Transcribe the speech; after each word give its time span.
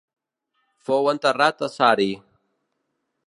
Fou 0.87 1.09
enterrat 1.11 1.63
a 1.67 1.71
Sari. 1.75 2.09